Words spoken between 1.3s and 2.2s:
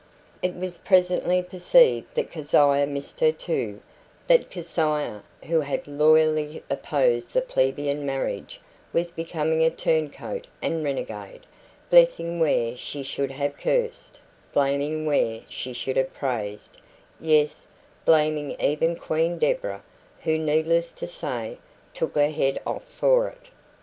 perceived